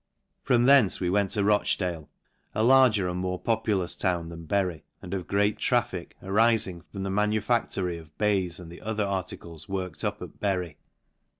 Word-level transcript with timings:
From 0.41 0.63
thence 0.63 0.99
we 0.99 1.11
went 1.11 1.29
to 1.33 1.43
Rochdale, 1.43 2.09
a 2.55 2.63
larger 2.63 3.07
and 3.07 3.19
more 3.19 3.39
populous 3.39 3.95
town 3.95 4.29
than 4.29 4.45
Bury, 4.47 4.83
and 4.99 5.13
of 5.13 5.27
great 5.27 5.59
traffic, 5.59 6.15
arifing 6.23 6.81
from 6.91 7.03
the 7.03 7.11
manufactory 7.11 7.99
of 7.99 8.17
baize, 8.17 8.59
and 8.59 8.71
the 8.71 8.81
other 8.81 9.05
articles 9.05 9.69
worked 9.69 10.03
up 10.03 10.19
at 10.23 10.39
Bury. 10.39 10.79